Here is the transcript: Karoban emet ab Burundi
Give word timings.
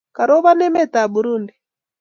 Karoban 0.15 0.59
emet 0.67 0.93
ab 1.01 1.11
Burundi 1.13 1.53